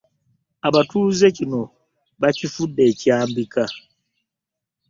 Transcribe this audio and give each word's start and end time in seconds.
Abatuuze 0.67 1.25
kino 1.37 1.61
kibafuukidde 1.67 2.81
ekyambika. 2.91 3.63